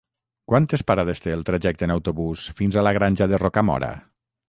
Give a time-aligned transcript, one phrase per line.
[0.51, 3.97] Quantes parades té el trajecte en autobús fins a la Granja de Rocamora?